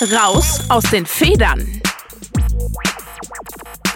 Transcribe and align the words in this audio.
Raus 0.00 0.60
aus 0.70 0.84
den 0.84 1.04
Federn. 1.04 1.66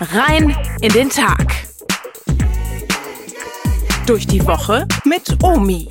Rein 0.00 0.56
in 0.80 0.92
den 0.92 1.08
Tag. 1.08 1.54
Durch 4.04 4.26
die 4.26 4.44
Woche 4.44 4.88
mit 5.04 5.40
Omi. 5.44 5.86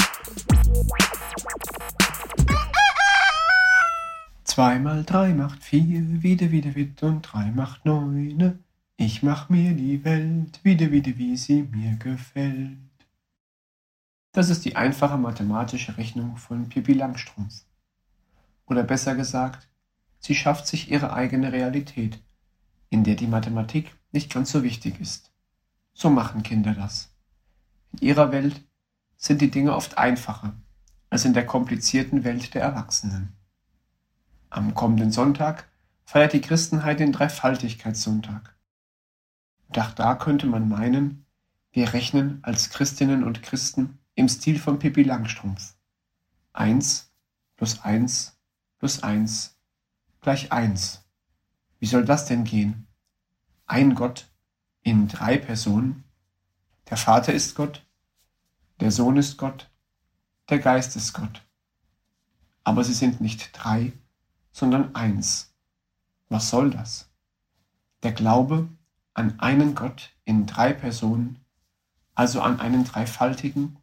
Zwei 4.44 4.80
mal 4.80 5.06
drei 5.06 5.34
macht 5.34 5.64
vier, 5.64 6.02
wieder, 6.22 6.52
wieder, 6.52 6.76
wieder 6.76 7.08
und 7.08 7.22
drei 7.22 7.50
macht 7.52 7.86
neune. 7.86 8.60
Ich 8.98 9.24
mach 9.24 9.48
mir 9.48 9.72
die 9.72 10.04
Welt 10.04 10.60
wieder, 10.64 10.92
wieder, 10.92 11.18
wie 11.18 11.38
sie 11.38 11.64
mir 11.72 11.96
gefällt. 11.96 12.78
Das 14.34 14.50
ist 14.50 14.66
die 14.66 14.76
einfache 14.76 15.18
mathematische 15.18 15.98
Rechnung 15.98 16.36
von 16.36 16.68
Pippi 16.68 16.92
Langstrumpf. 16.92 17.64
Oder 18.66 18.84
besser 18.84 19.16
gesagt, 19.16 19.71
sie 20.22 20.36
schafft 20.36 20.68
sich 20.68 20.90
ihre 20.90 21.12
eigene 21.12 21.52
Realität, 21.52 22.22
in 22.90 23.04
der 23.04 23.16
die 23.16 23.28
Mathematik 23.28 23.94
nicht 24.12 24.32
ganz 24.32 24.52
so 24.52 24.64
wichtig 24.64 25.02
ist. 25.02 25.32
So 25.94 26.10
machen 26.10 26.44
Kinder 26.44 26.74
das. 26.74 27.14
In 27.92 28.00
ihrer 28.00 28.32
Welt 28.32 28.64
sind 29.18 29.42
die 29.42 29.52
Dinge 29.52 29.76
oft 29.76 29.98
einfacher 29.98 30.56
als 31.10 31.26
in 31.26 31.34
der 31.34 31.46
komplizierten 31.46 32.24
Welt 32.24 32.54
der 32.54 32.62
Erwachsenen. 32.62 33.36
Am 34.50 34.74
kommenden 34.74 35.12
Sonntag 35.12 35.70
feiert 36.06 36.34
die 36.34 36.42
Christenheit 36.42 37.00
den 37.00 37.12
Dreifaltigkeitssonntag. 37.12 38.56
Und 39.68 39.80
auch 39.80 39.92
da 39.92 40.16
könnte 40.16 40.48
man 40.48 40.70
meinen, 40.70 41.26
wir 41.72 41.94
rechnen 41.94 42.40
als 42.44 42.70
Christinnen 42.70 43.24
und 43.24 43.44
Christen 43.44 44.00
im 44.16 44.30
Stil 44.30 44.60
von 44.60 44.80
Pippi 44.80 45.04
Langstrumpf. 45.04 45.76
Eins 46.54 47.12
plus 47.56 47.82
eins 47.82 48.38
plus 48.78 49.04
eins 49.04 49.58
gleich 50.22 50.52
eins. 50.52 51.04
Wie 51.80 51.88
soll 51.88 52.06
das 52.06 52.26
denn 52.26 52.44
gehen? 52.44 52.88
Ein 53.66 53.96
Gott 53.96 54.30
in 54.84 55.08
drei 55.08 55.38
Personen? 55.38 56.04
Der 56.90 56.98
Vater 56.98 57.34
ist 57.34 57.56
Gott, 57.56 57.86
der 58.80 58.92
Sohn 58.92 59.18
ist 59.18 59.38
Gott, 59.38 59.70
der 60.50 60.60
Geist 60.60 60.96
ist 60.96 61.14
Gott. 61.14 61.44
Aber 62.64 62.84
sie 62.84 62.94
sind 62.94 63.20
nicht 63.20 63.50
drei, 63.54 63.94
sondern 64.52 64.94
eins. 64.94 65.56
Was 66.30 66.50
soll 66.50 66.70
das? 66.70 67.10
Der 68.04 68.12
Glaube 68.12 68.70
an 69.14 69.40
einen 69.40 69.74
Gott 69.74 70.12
in 70.24 70.46
drei 70.46 70.74
Personen, 70.74 71.44
also 72.14 72.42
an 72.42 72.60
einen 72.60 72.84
dreifaltigen 72.84 73.78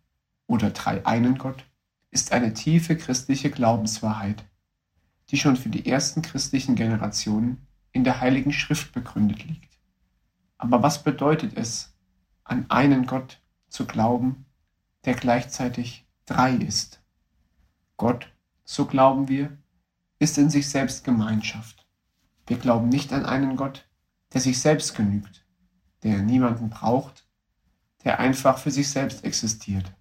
oder 0.47 0.70
dreieinen 0.70 1.39
Gott 1.39 1.64
ist 2.11 2.33
eine 2.33 2.55
tiefe 2.55 2.97
christliche 2.97 3.50
Glaubenswahrheit, 3.50 4.45
die 5.30 5.36
schon 5.36 5.56
für 5.56 5.68
die 5.68 5.86
ersten 5.86 6.22
christlichen 6.22 6.74
Generationen 6.74 7.66
in 7.92 8.04
der 8.04 8.20
Heiligen 8.20 8.52
Schrift 8.52 8.92
begründet 8.92 9.44
liegt. 9.44 9.78
Aber 10.56 10.82
was 10.82 11.02
bedeutet 11.02 11.56
es, 11.56 11.94
an 12.44 12.66
einen 12.70 13.06
Gott 13.06 13.40
zu 13.68 13.86
glauben, 13.86 14.46
der 15.04 15.14
gleichzeitig 15.14 16.06
drei 16.26 16.54
ist? 16.54 17.00
Gott, 17.96 18.32
so 18.64 18.86
glauben 18.86 19.28
wir, 19.28 19.56
ist 20.18 20.38
in 20.38 20.50
sich 20.50 20.68
selbst 20.68 21.04
Gemeinschaft. 21.04 21.86
Wir 22.46 22.58
glauben 22.58 22.88
nicht 22.88 23.12
an 23.12 23.26
einen 23.26 23.56
Gott, 23.56 23.88
der 24.32 24.40
sich 24.40 24.60
selbst 24.60 24.94
genügt, 24.94 25.44
der 26.02 26.18
niemanden 26.22 26.70
braucht, 26.70 27.26
der 28.04 28.18
einfach 28.20 28.58
für 28.58 28.70
sich 28.70 28.90
selbst 28.90 29.24
existiert. 29.24 29.92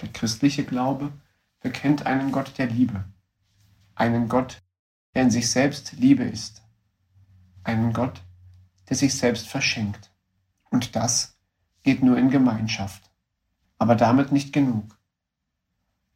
Der 0.00 0.08
christliche 0.08 0.64
Glaube 0.64 1.12
bekennt 1.60 2.06
einen 2.06 2.32
Gott 2.32 2.58
der 2.58 2.66
Liebe, 2.66 3.04
einen 3.94 4.28
Gott, 4.28 4.62
der 5.14 5.22
in 5.22 5.30
sich 5.30 5.50
selbst 5.50 5.92
Liebe 5.92 6.24
ist, 6.24 6.62
einen 7.64 7.92
Gott, 7.92 8.22
der 8.88 8.96
sich 8.96 9.14
selbst 9.14 9.48
verschenkt. 9.48 10.10
Und 10.70 10.96
das 10.96 11.38
geht 11.82 12.02
nur 12.02 12.16
in 12.18 12.30
Gemeinschaft, 12.30 13.10
aber 13.78 13.94
damit 13.94 14.32
nicht 14.32 14.52
genug. 14.52 14.98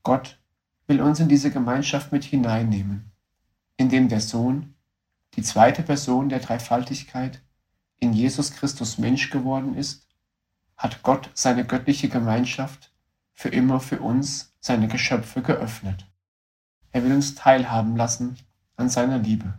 Gott 0.02 0.38
will 0.86 1.00
uns 1.00 1.20
in 1.20 1.28
diese 1.28 1.50
Gemeinschaft 1.50 2.12
mit 2.12 2.24
hineinnehmen, 2.24 3.12
indem 3.76 4.08
der 4.08 4.20
Sohn, 4.20 4.74
die 5.34 5.42
zweite 5.42 5.82
Person 5.82 6.28
der 6.28 6.38
Dreifaltigkeit, 6.38 7.42
in 7.98 8.12
Jesus 8.12 8.52
Christus 8.52 8.98
Mensch 8.98 9.30
geworden 9.30 9.74
ist, 9.74 10.06
hat 10.76 11.02
Gott 11.02 11.30
seine 11.34 11.64
göttliche 11.64 12.08
Gemeinschaft 12.08 12.92
für 13.32 13.48
immer 13.48 13.80
für 13.80 14.00
uns, 14.00 14.54
seine 14.60 14.88
Geschöpfe, 14.88 15.42
geöffnet. 15.42 16.06
Er 16.96 17.04
will 17.04 17.12
uns 17.12 17.34
teilhaben 17.34 17.94
lassen 17.94 18.38
an 18.76 18.88
seiner 18.88 19.18
Liebe. 19.18 19.52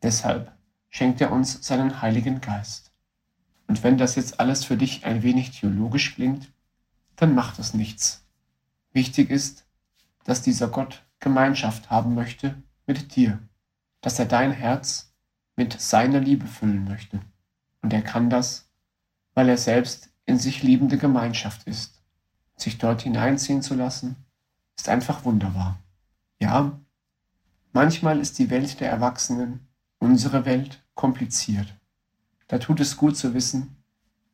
Deshalb 0.00 0.56
schenkt 0.88 1.20
er 1.20 1.32
uns 1.32 1.66
seinen 1.66 2.02
Heiligen 2.02 2.40
Geist. 2.40 2.92
Und 3.66 3.82
wenn 3.82 3.98
das 3.98 4.14
jetzt 4.14 4.38
alles 4.38 4.64
für 4.64 4.76
dich 4.76 5.04
ein 5.04 5.24
wenig 5.24 5.58
theologisch 5.58 6.14
klingt, 6.14 6.52
dann 7.16 7.34
macht 7.34 7.58
es 7.58 7.74
nichts. 7.74 8.24
Wichtig 8.92 9.28
ist, 9.28 9.66
dass 10.22 10.40
dieser 10.40 10.68
Gott 10.68 11.04
Gemeinschaft 11.18 11.90
haben 11.90 12.14
möchte 12.14 12.62
mit 12.86 13.16
dir, 13.16 13.40
dass 14.00 14.20
er 14.20 14.26
dein 14.26 14.52
Herz 14.52 15.12
mit 15.56 15.80
seiner 15.80 16.20
Liebe 16.20 16.46
füllen 16.46 16.84
möchte. 16.84 17.18
Und 17.82 17.92
er 17.92 18.02
kann 18.02 18.30
das, 18.30 18.70
weil 19.34 19.48
er 19.48 19.58
selbst 19.58 20.10
in 20.26 20.38
sich 20.38 20.62
liebende 20.62 20.96
Gemeinschaft 20.96 21.64
ist 21.64 22.00
sich 22.56 22.78
dort 22.78 23.02
hineinziehen 23.02 23.62
zu 23.62 23.74
lassen, 23.74 24.14
ist 24.76 24.88
einfach 24.88 25.24
wunderbar. 25.24 25.80
Ja, 26.50 26.80
manchmal 27.72 28.18
ist 28.18 28.40
die 28.40 28.50
Welt 28.50 28.80
der 28.80 28.90
Erwachsenen, 28.90 29.68
unsere 30.00 30.44
Welt, 30.46 30.82
kompliziert. 30.94 31.72
Da 32.48 32.58
tut 32.58 32.80
es 32.80 32.96
gut 32.96 33.16
zu 33.16 33.34
wissen, 33.34 33.76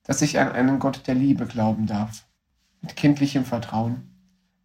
dass 0.03 0.23
ich 0.23 0.39
an 0.39 0.51
einen 0.51 0.79
Gott 0.79 1.07
der 1.09 1.15
Liebe 1.15 1.45
glauben 1.45 1.87
darf, 1.87 2.25
mit 2.81 2.97
kindlichem 2.97 3.45
Vertrauen, 3.45 4.17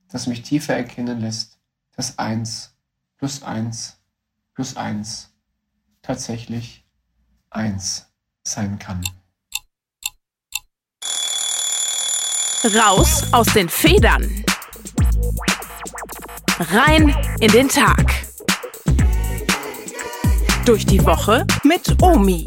das 0.08 0.28
mich 0.28 0.44
tiefer 0.44 0.78
erkennen 0.78 1.20
lässt, 1.20 1.60
dass 1.92 2.18
eins 2.20 2.74
plus 3.18 3.44
eins 3.44 4.00
plus 4.54 4.78
eins 4.78 5.34
tatsächlich 6.02 6.86
eins 7.50 8.06
sein 8.44 8.80
kann. 8.80 9.04
Raus 12.64 13.26
aus 13.34 13.48
den 13.48 13.68
Federn. 13.68 14.46
Rein 16.70 17.16
in 17.40 17.52
den 17.52 17.68
Tag. 17.68 18.06
Durch 20.64 20.86
die 20.86 21.04
Woche 21.04 21.48
mit 21.64 22.00
Omi. 22.04 22.46